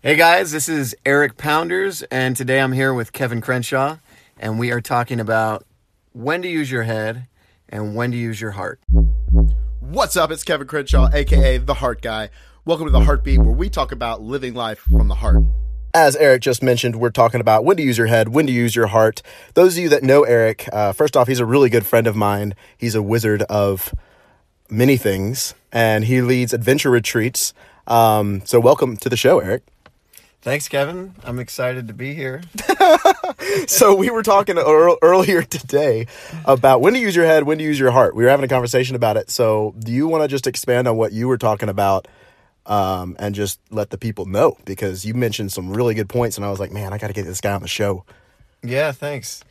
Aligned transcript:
Hey 0.00 0.14
guys, 0.14 0.52
this 0.52 0.68
is 0.68 0.94
Erik 1.04 1.36
Pounders, 1.36 2.04
and 2.04 2.36
today 2.36 2.60
I'm 2.60 2.70
here 2.70 2.94
with 2.94 3.12
Kevin 3.12 3.40
Crenshaw, 3.40 3.96
and 4.38 4.56
we 4.56 4.70
are 4.70 4.80
talking 4.80 5.18
about 5.18 5.66
when 6.12 6.40
to 6.42 6.48
use 6.48 6.70
your 6.70 6.84
head 6.84 7.26
and 7.68 7.96
when 7.96 8.12
to 8.12 8.16
use 8.16 8.40
your 8.40 8.52
heart. 8.52 8.78
What's 9.80 10.16
up? 10.16 10.30
It's 10.30 10.44
Kevin 10.44 10.68
Crenshaw, 10.68 11.08
aka 11.12 11.58
The 11.58 11.74
Heart 11.74 12.02
Guy. 12.02 12.30
Welcome 12.64 12.86
to 12.86 12.92
The 12.92 13.00
Heartbeat, 13.00 13.40
where 13.40 13.50
we 13.50 13.68
talk 13.68 13.90
about 13.90 14.22
living 14.22 14.54
life 14.54 14.78
from 14.78 15.08
the 15.08 15.16
heart. 15.16 15.42
As 15.92 16.14
Erik 16.14 16.42
just 16.42 16.62
mentioned, 16.62 16.94
we're 16.94 17.10
talking 17.10 17.40
about 17.40 17.64
when 17.64 17.76
to 17.76 17.82
use 17.82 17.98
your 17.98 18.06
head, 18.06 18.28
when 18.28 18.46
to 18.46 18.52
use 18.52 18.76
your 18.76 18.86
heart. 18.86 19.20
Those 19.54 19.76
of 19.76 19.82
you 19.82 19.88
that 19.88 20.04
know 20.04 20.22
Erik, 20.22 20.68
uh, 20.72 20.92
first 20.92 21.16
off, 21.16 21.26
he's 21.26 21.40
a 21.40 21.44
really 21.44 21.70
good 21.70 21.84
friend 21.84 22.06
of 22.06 22.14
mine. 22.14 22.54
He's 22.76 22.94
a 22.94 23.02
wizard 23.02 23.42
of 23.50 23.92
many 24.70 24.96
things, 24.96 25.54
and 25.72 26.04
he 26.04 26.22
leads 26.22 26.52
adventure 26.52 26.90
retreats. 26.90 27.52
Um, 27.88 28.42
so, 28.44 28.60
welcome 28.60 28.96
to 28.98 29.08
the 29.08 29.16
show, 29.16 29.40
Erik. 29.40 29.64
Thanks, 30.40 30.68
Kevin. 30.68 31.14
I'm 31.24 31.40
excited 31.40 31.88
to 31.88 31.94
be 31.94 32.14
here. 32.14 32.42
so 33.66 33.94
we 33.94 34.08
were 34.08 34.22
talking 34.22 34.56
earlier 34.56 35.42
today 35.42 36.06
about 36.44 36.80
when 36.80 36.92
to 36.92 36.98
use 37.00 37.16
your 37.16 37.26
head, 37.26 37.42
when 37.42 37.58
to 37.58 37.64
use 37.64 37.78
your 37.78 37.90
heart. 37.90 38.14
We 38.14 38.22
were 38.22 38.30
having 38.30 38.44
a 38.44 38.48
conversation 38.48 38.94
about 38.94 39.16
it. 39.16 39.30
So 39.30 39.74
do 39.80 39.90
you 39.90 40.06
want 40.06 40.22
to 40.22 40.28
just 40.28 40.46
expand 40.46 40.86
on 40.86 40.96
what 40.96 41.12
you 41.12 41.26
were 41.26 41.38
talking 41.38 41.68
about 41.68 42.06
um, 42.66 43.16
and 43.18 43.34
just 43.34 43.58
let 43.70 43.90
the 43.90 43.98
people 43.98 44.26
know? 44.26 44.56
Because 44.64 45.04
you 45.04 45.12
mentioned 45.12 45.50
some 45.50 45.70
really 45.70 45.94
good 45.94 46.08
points, 46.08 46.36
and 46.36 46.46
I 46.46 46.50
was 46.50 46.60
like, 46.60 46.70
man, 46.70 46.92
I 46.92 46.98
got 46.98 47.08
to 47.08 47.12
get 47.12 47.24
this 47.24 47.40
guy 47.40 47.52
on 47.52 47.62
the 47.62 47.68
show. 47.68 48.04
Yeah, 48.62 48.92
thanks. 48.92 49.42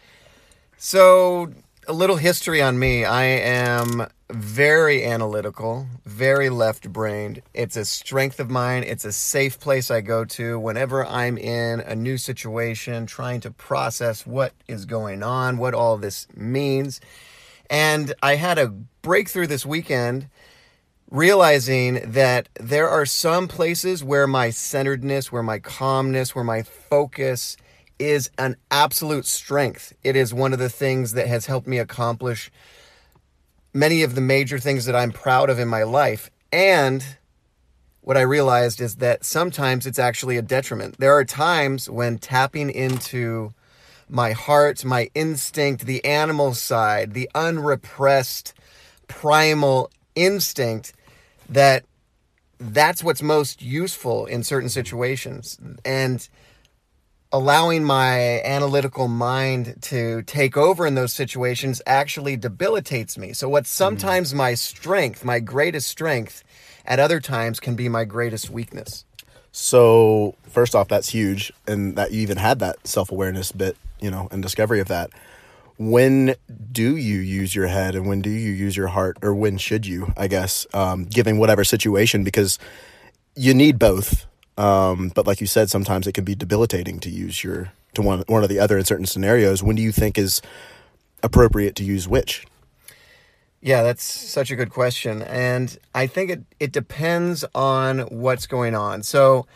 So 0.78 1.52
a 1.88 1.94
little 1.94 2.16
history 2.16 2.62
on 2.62 2.80
me. 2.80 3.04
I 3.04 3.24
am 3.24 4.08
very 4.30 5.06
analytical, 5.06 5.88
very 6.06 6.50
left 6.50 6.92
brained. 6.92 7.42
It's 7.54 7.78
a 7.78 7.86
strength 7.86 8.40
of 8.40 8.50
mine. 8.50 8.84
It's 8.84 9.06
a 9.06 9.12
safe 9.12 9.60
place 9.60 9.90
I 9.90 10.02
go 10.02 10.26
to 10.26 10.60
whenever 10.60 11.06
I'm 11.06 11.38
in 11.38 11.80
a 11.80 11.96
new 11.96 12.18
situation, 12.18 13.06
trying 13.06 13.40
to 13.42 13.52
process 13.52 14.28
what 14.28 14.54
is 14.68 14.86
going 14.86 15.24
on, 15.24 15.58
what 15.58 15.74
all 15.74 15.98
this 15.98 16.28
means. 16.36 17.00
And 17.70 18.14
I 18.22 18.36
had 18.36 18.58
a 18.58 18.68
breakthrough 18.68 19.48
this 19.48 19.66
weekend 19.66 20.28
realizing 21.10 22.12
that 22.12 22.50
there 22.60 22.90
are 22.90 23.06
some 23.06 23.48
places 23.48 24.04
where 24.04 24.28
my 24.28 24.50
centeredness, 24.50 25.32
where 25.32 25.44
my 25.44 25.60
calmness, 25.60 26.36
where 26.36 26.44
my 26.44 26.64
focus 26.64 27.56
is 27.98 28.30
an 28.38 28.58
absolute 28.70 29.26
strength. 29.26 29.94
It 30.04 30.18
is 30.18 30.34
one 30.34 30.52
of 30.52 30.60
the 30.60 30.70
things 30.70 31.14
that 31.14 31.28
has 31.28 31.46
helped 31.46 31.68
me 31.68 31.78
accomplish 31.78 32.52
many 33.78 34.02
of 34.02 34.16
the 34.16 34.22
major 34.22 34.58
things 34.58 34.86
that 34.86 34.96
I'm 34.96 35.12
proud 35.12 35.50
of 35.50 35.60
in 35.60 35.68
my 35.68 35.84
life. 35.84 36.32
And 36.52 37.06
what 38.02 38.18
I 38.18 38.22
realized 38.22 38.82
is 38.82 38.96
that 38.96 39.24
sometimes 39.24 39.86
it's 39.86 40.00
actually 40.00 40.38
a 40.38 40.42
detriment. 40.42 40.98
There 40.98 41.14
are 41.14 41.24
times 41.24 41.90
when 41.90 42.18
tapping 42.18 42.72
into 42.72 43.54
my 44.10 44.32
heart, 44.32 44.84
my 44.84 45.10
instinct, 45.14 45.86
the 45.86 46.04
animal 46.04 46.54
side, 46.56 47.14
the 47.14 47.30
unrepressed 47.36 48.54
primal 49.08 49.92
instinct 50.16 50.94
that 51.50 51.86
that's 52.60 53.04
what's 53.04 53.22
most 53.22 53.62
useful 53.62 54.26
in 54.26 54.44
certain 54.44 54.70
situations. 54.70 55.60
And 55.86 56.28
allowing 57.32 57.84
my 57.84 58.42
analytical 58.44 59.08
mind 59.08 59.76
to 59.82 60.22
take 60.24 60.56
over 60.56 60.88
in 60.88 60.96
those 60.96 61.14
situations 61.14 61.82
actually 61.86 62.38
debilitates 62.38 63.18
me. 63.18 63.34
So, 63.34 63.50
what's 63.50 63.70
sometimes 63.70 64.34
my 64.34 64.54
strength, 64.54 65.24
my 65.24 65.40
greatest 65.40 65.88
strength, 65.88 66.44
at 66.86 67.00
other 67.00 67.20
times 67.20 67.60
can 67.60 67.76
be 67.76 67.90
my 67.90 68.06
greatest 68.06 68.50
weakness. 68.50 69.06
So, 69.52 70.36
first 70.50 70.76
off, 70.76 70.88
that's 70.88 71.10
huge, 71.10 71.52
and 71.68 71.96
that 71.96 72.12
you 72.12 72.22
even 72.22 72.38
had 72.38 72.60
that 72.60 72.88
self 72.88 73.12
awareness 73.12 73.52
bit, 73.52 73.76
you 74.00 74.12
know, 74.12 74.28
and 74.32 74.42
discovery 74.42 74.80
of 74.80 74.88
that. 74.88 75.10
When 75.78 76.36
do 76.72 76.96
you 76.96 77.20
use 77.20 77.54
your 77.54 77.68
head 77.68 77.94
and 77.94 78.08
when 78.08 78.22
do 78.22 78.32
you 78.32 78.52
use 78.52 78.76
your 78.76 78.88
heart, 78.88 79.18
or 79.22 79.36
when 79.36 79.58
should 79.58 79.86
you, 79.86 80.12
I 80.18 80.28
guess, 80.28 80.66
um, 80.74 81.06
given 81.06 81.38
whatever 81.38 81.64
situation? 81.64 82.24
Because 82.24 82.58
you 83.36 83.54
need 83.54 83.78
both 83.78 84.26
um, 84.58 85.12
but 85.14 85.28
like 85.28 85.42
you 85.42 85.48
said, 85.48 85.70
sometimes 85.70 86.08
it 86.08 86.14
can 86.14 86.24
be 86.24 86.36
debilitating 86.36 87.00
to 87.02 87.10
use 87.10 87.44
your 87.44 87.72
to 87.94 88.02
one 88.02 88.24
one 88.28 88.44
or 88.44 88.48
the 88.48 88.60
other 88.60 88.78
in 88.78 88.86
certain 88.86 89.06
scenarios. 89.06 89.64
When 89.64 89.76
do 89.76 89.82
you 89.82 89.92
think 89.92 90.18
is 90.18 90.42
appropriate 91.24 91.76
to 91.76 91.84
use 91.84 92.08
which? 92.08 92.46
Yeah, 93.62 93.84
that's 93.84 94.04
such 94.04 94.52
a 94.52 94.56
good 94.56 94.70
question. 94.70 95.24
And 95.24 95.78
I 95.94 96.08
think 96.08 96.30
it, 96.30 96.44
it 96.60 96.72
depends 96.72 97.44
on 97.56 98.00
what's 98.02 98.46
going 98.46 98.76
on. 98.76 99.04
So, 99.04 99.48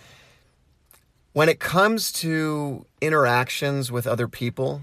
when 1.34 1.50
it 1.50 1.60
comes 1.60 2.12
to 2.14 2.86
interactions 3.00 3.92
with 3.92 4.08
other 4.08 4.28
people, 4.28 4.82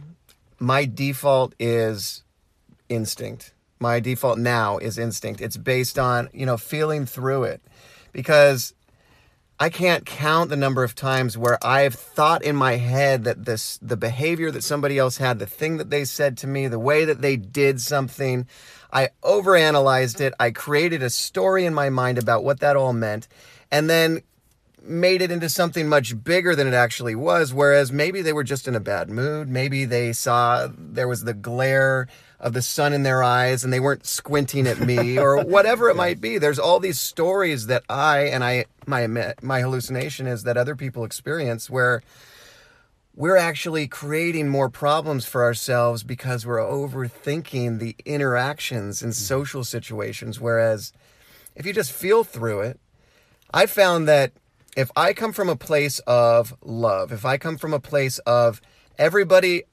my 0.59 0.85
default 0.85 1.55
is 1.59 2.23
instinct. 2.89 3.53
My 3.81 4.01
default 4.01 4.39
now 4.39 4.79
is 4.79 4.99
instinct. 4.99 5.41
It's 5.41 5.57
based 5.57 5.99
on, 5.99 6.29
you 6.33 6.47
know, 6.47 6.57
feeling 6.57 7.05
through 7.05 7.45
it. 7.45 7.61
Because 8.13 8.73
I 9.61 9.71
can't 9.71 10.07
count 10.07 10.51
the 10.51 10.57
number 10.57 10.85
of 10.85 10.95
times 10.95 11.37
where 11.37 11.59
I've 11.67 11.95
thought 11.95 12.45
in 12.45 12.55
my 12.55 12.77
head 12.77 13.25
that 13.25 13.45
this 13.45 13.79
the 13.83 13.97
behavior 13.97 14.53
that 14.53 14.63
somebody 14.63 14.99
else 14.99 15.17
had, 15.17 15.41
the 15.41 15.47
thing 15.47 15.79
that 15.79 15.91
they 15.91 16.05
said 16.05 16.39
to 16.39 16.47
me, 16.47 16.69
the 16.69 16.79
way 16.79 17.05
that 17.05 17.23
they 17.23 17.37
did 17.37 17.81
something, 17.81 18.47
I 18.93 19.09
overanalyzed 19.25 20.21
it. 20.21 20.33
I 20.39 20.53
created 20.53 21.03
a 21.03 21.11
story 21.11 21.67
in 21.67 21.75
my 21.75 21.91
mind 21.91 22.19
about 22.19 22.45
what 22.45 22.61
that 22.61 22.77
all 22.77 22.93
meant, 22.93 23.27
and 23.73 23.91
then 23.91 24.23
made 24.89 25.23
it 25.23 25.31
into 25.31 25.49
something 25.49 25.89
much 25.89 26.23
bigger 26.25 26.55
than 26.57 26.67
it 26.67 26.75
actually 26.75 27.15
was. 27.15 27.53
Whereas 27.53 27.93
maybe 27.93 28.23
they 28.23 28.33
were 28.33 28.45
just 28.45 28.67
in 28.67 28.75
a 28.75 28.81
bad 28.81 29.11
mood. 29.11 29.49
Maybe 29.49 29.85
they 29.85 30.13
saw 30.13 30.69
there 30.77 31.09
was 31.09 31.25
the 31.25 31.35
glare 31.35 32.09
of 32.41 32.53
the 32.53 32.63
sun 32.63 32.93
in 32.93 33.03
their 33.03 33.23
eyes 33.23 33.65
and 33.65 33.73
they 33.73 33.81
weren't 33.81 34.07
squinting 34.07 34.67
at 34.67 34.81
me 34.81 35.19
or 35.21 35.43
whatever 35.45 35.89
it 35.89 35.97
might 35.97 36.21
be. 36.21 36.39
There's 36.39 36.59
all 36.59 36.81
these 36.81 37.01
stories 37.01 37.67
that 37.67 37.85
I 37.89 38.21
and 38.21 38.45
I 38.45 38.67
my 38.87 39.07
my 39.43 39.61
hallucination 39.61 40.27
is 40.27 40.45
that 40.45 40.57
other 40.57 40.77
people 40.77 41.05
experience 41.05 41.69
where 41.69 42.03
we're 43.15 43.37
actually 43.37 43.89
creating 43.89 44.49
more 44.49 44.71
problems 44.71 45.27
for 45.27 45.43
ourselves 45.43 46.05
because 46.05 46.47
we're 46.47 46.59
overthinking 46.59 47.81
the 47.81 47.97
interactions 48.05 49.03
in 49.03 49.09
mm-hmm. 49.09 49.15
social 49.15 49.65
situations 49.65 50.41
whereas 50.41 50.93
if 51.57 51.67
you 51.67 51.73
just 51.73 51.93
feel 51.93 52.23
through 52.23 52.61
it 52.61 52.79
I 53.53 53.67
found 53.67 54.07
that 54.07 54.33
if 54.79 54.91
I 54.97 55.13
come 55.13 55.33
from 55.33 55.49
a 55.49 55.57
place 55.57 55.99
of 56.07 56.55
love, 56.63 57.13
if 57.13 57.25
I 57.25 57.37
come 57.37 57.59
from 57.59 57.75
a 57.75 57.81
place 57.81 58.19
of 58.21 58.61
everybody 58.99 59.65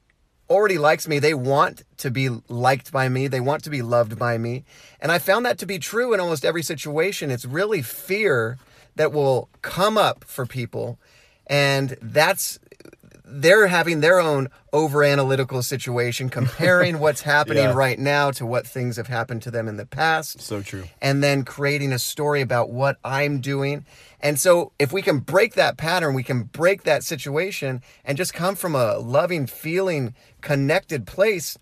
already 0.48 0.78
likes 0.78 1.08
me. 1.08 1.18
They 1.18 1.34
want 1.34 1.82
to 1.98 2.10
be 2.10 2.28
liked 2.48 2.92
by 2.92 3.08
me. 3.08 3.26
They 3.26 3.40
want 3.40 3.64
to 3.64 3.70
be 3.70 3.82
loved 3.82 4.18
by 4.18 4.38
me. 4.38 4.64
And 5.00 5.10
I 5.10 5.18
found 5.18 5.44
that 5.46 5.58
to 5.58 5.66
be 5.66 5.78
true 5.78 6.14
in 6.14 6.20
almost 6.20 6.44
every 6.44 6.62
situation. 6.62 7.30
It's 7.30 7.44
really 7.44 7.82
fear 7.82 8.58
that 8.96 9.12
will 9.12 9.48
come 9.62 9.98
up 9.98 10.24
for 10.24 10.46
people. 10.46 10.98
And 11.46 11.96
that's, 12.00 12.58
they're 13.28 13.66
having 13.66 14.00
their 14.00 14.20
own 14.20 14.48
over 14.72 15.02
analytical 15.02 15.62
situation, 15.62 16.28
comparing 16.30 17.00
what's 17.00 17.22
happening 17.22 17.64
yeah. 17.64 17.74
right 17.74 17.98
now 17.98 18.30
to 18.30 18.46
what 18.46 18.66
things 18.66 18.96
have 18.96 19.08
happened 19.08 19.42
to 19.42 19.50
them 19.50 19.66
in 19.66 19.76
the 19.76 19.86
past. 19.86 20.40
So 20.40 20.62
true. 20.62 20.84
And 21.02 21.22
then 21.22 21.44
creating 21.44 21.92
a 21.92 21.98
story 21.98 22.40
about 22.40 22.70
what 22.70 22.98
I'm 23.04 23.40
doing. 23.40 23.84
And 24.20 24.38
so, 24.38 24.72
if 24.78 24.92
we 24.92 25.02
can 25.02 25.18
break 25.18 25.54
that 25.54 25.76
pattern, 25.76 26.14
we 26.14 26.22
can 26.22 26.44
break 26.44 26.84
that 26.84 27.02
situation 27.04 27.82
and 28.04 28.16
just 28.16 28.32
come 28.32 28.54
from 28.54 28.74
a 28.74 28.96
loving, 28.98 29.46
feeling, 29.46 30.14
connected 30.40 31.06
place, 31.06 31.58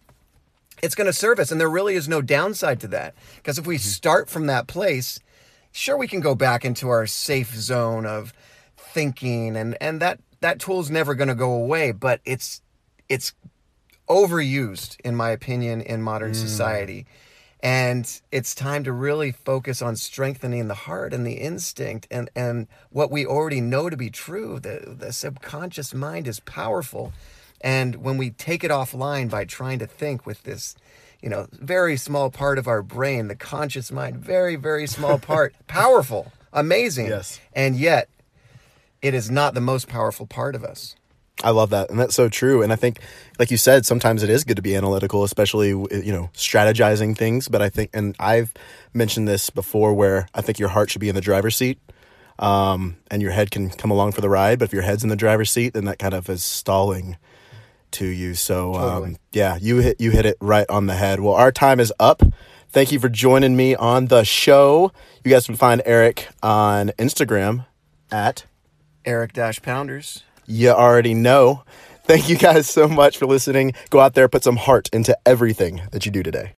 it's 0.83 0.95
going 0.95 1.07
to 1.07 1.13
serve 1.13 1.39
us. 1.39 1.51
And 1.51 1.61
there 1.61 1.69
really 1.69 1.95
is 1.95 2.09
no 2.09 2.23
downside 2.23 2.81
to 2.81 2.89
that. 2.89 3.15
Because 3.37 3.59
if 3.59 3.67
we 3.67 3.77
mm-hmm. 3.77 3.89
start 3.89 4.31
from 4.31 4.47
that 4.47 4.67
place, 4.67 5.19
sure, 5.73 5.97
we 5.97 6.07
can 6.07 6.21
go 6.21 6.35
back 6.35 6.65
into 6.65 6.89
our 6.89 7.07
safe 7.07 7.55
zone 7.55 8.07
of 8.07 8.33
thinking, 8.77 9.57
and, 9.57 9.77
and 9.81 10.01
that, 10.01 10.21
that 10.45 10.59
tool 10.59 10.79
is 10.79 10.91
never 10.91 11.15
going 11.15 11.29
to 11.29 11.35
go 11.35 11.55
away, 11.55 11.91
but 11.91 12.21
it's, 12.27 12.61
it's 13.09 13.33
overused, 14.11 15.01
in 15.01 15.17
my 15.17 15.31
opinion, 15.31 15.81
in 15.81 16.03
modern 16.03 16.33
mm. 16.33 16.37
society. 16.37 17.07
And 17.61 18.21
it's 18.31 18.55
time 18.55 18.85
to 18.85 18.93
really 18.93 19.33
focus 19.33 19.81
on 19.81 19.97
strengthening 19.97 20.69
the 20.69 20.75
heart 20.75 21.15
and 21.15 21.27
the 21.27 21.33
instinct 21.33 22.07
and, 22.11 22.29
and 22.37 22.67
what 22.91 23.11
we 23.11 23.25
already 23.25 23.63
know 23.63 23.89
to 23.89 23.97
be 23.97 24.11
true. 24.11 24.61
The, 24.61 24.95
the 24.99 25.15
subconscious 25.15 25.95
mind 25.95 26.29
is 26.29 26.41
powerful. 26.41 27.15
And 27.63 27.97
when 27.97 28.19
we 28.19 28.29
take 28.29 28.63
it 28.65 28.71
offline 28.71 29.31
by 29.31 29.47
trying 29.47 29.79
to 29.79 29.87
think 29.87 30.27
with 30.27 30.43
this, 30.43 30.77
you 31.23 31.31
know, 31.31 31.47
very 31.53 31.97
small 31.97 32.29
part 32.29 32.59
of 32.59 32.69
our 32.69 32.83
brain, 32.83 33.29
the 33.29 33.35
conscious 33.35 33.91
mind, 33.91 34.19
very, 34.19 34.57
very 34.57 34.87
small 34.87 35.19
part, 35.31 35.55
powerful, 35.69 36.33
amazing. 36.53 37.07
Yes. 37.07 37.41
And 37.55 37.77
yet, 37.77 38.11
it 39.05 39.15
is 39.15 39.31
not 39.31 39.55
the 39.55 39.61
most 39.61 39.87
powerful 39.89 40.27
part 40.27 40.55
of 40.57 40.65
us. 40.65 40.97
I 41.43 41.51
love 41.51 41.71
that. 41.71 41.91
And 41.91 41.99
that's 41.99 42.15
so 42.15 42.29
true. 42.29 42.63
And 42.63 42.73
I 42.73 42.77
think, 42.77 43.01
like 43.39 43.51
you 43.51 43.57
said, 43.57 43.85
sometimes 43.85 44.23
it 44.23 44.31
is 44.31 44.45
good 44.45 44.57
to 44.57 44.63
be 44.63 44.77
analytical, 44.77 45.25
especially, 45.25 45.69
you 45.71 46.13
know, 46.13 46.31
strategizing 46.35 47.17
things. 47.17 47.49
But 47.49 47.61
I 47.61 47.69
think, 47.69 47.91
and 47.93 48.15
I've 48.21 48.53
mentioned 48.93 49.27
this 49.29 49.51
before, 49.51 49.93
where 49.95 50.29
I 50.33 50.41
think 50.43 50.59
your 50.59 50.69
heart 50.71 50.91
should 50.91 51.01
be 51.01 51.09
in 51.09 51.15
the 51.17 51.21
driver's 51.21 51.57
seat. 51.57 51.79
um, 52.39 52.97
and 53.11 53.23
your 53.23 53.31
head 53.33 53.51
can 53.51 53.71
come 53.71 53.91
along 53.91 54.13
for 54.13 54.21
the 54.21 54.29
ride. 54.29 54.59
But 54.59 54.67
if 54.67 54.73
your 54.73 54.83
head's 54.83 55.03
in 55.03 55.09
the 55.09 55.17
driver's 55.17 55.51
seat, 55.51 55.75
then 55.75 55.85
that 55.87 55.99
kind 55.99 56.15
of 56.15 56.29
is 56.29 56.43
stalling 56.43 57.17
to 57.93 58.07
you. 58.07 58.35
So 58.35 58.75
um, 58.75 58.81
Totally. 58.81 59.17
yeah, 59.33 59.57
you 59.61 59.79
hit 59.79 60.01
you 60.01 60.11
hit 60.11 60.27
it 60.27 60.37
right 60.41 60.69
on 60.69 60.87
the 60.87 60.95
head. 60.95 61.21
Well, 61.21 61.35
our 61.35 61.53
time 61.53 61.79
is 61.81 61.93
up. 62.01 62.23
Thank 62.71 62.91
you 62.91 62.99
for 62.99 63.09
joining 63.09 63.55
me 63.57 63.77
on 63.77 64.07
the 64.07 64.25
show. 64.25 64.91
You 65.25 65.31
guys 65.31 65.47
can 65.47 65.55
find 65.55 65.81
Erik 65.87 66.27
on 66.43 66.89
Instagram 66.99 67.67
at 68.11 68.47
Erik 69.05 69.33
Dash 69.33 69.61
Pounders. 69.63 70.23
you 70.47 70.71
already 70.71 71.15
know. 71.15 71.65
Thank 72.05 72.29
you 72.29 72.37
guys 72.37 72.69
so 72.69 72.87
much 72.87 73.17
for 73.17 73.27
listening. 73.27 73.73
Go 73.91 74.01
out 74.01 74.15
there, 74.15 74.29
put 74.29 74.45
some 74.45 74.57
heart 74.57 74.91
into 74.93 75.17
everything 75.25 75.81
that 75.93 76.05
you 76.05 76.13
do 76.13 76.23
today. 76.23 76.53